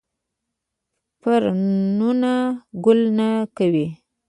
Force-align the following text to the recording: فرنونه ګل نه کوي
فرنونه 1.21 2.33
ګل 2.85 2.99
نه 3.17 3.29
کوي 3.57 3.87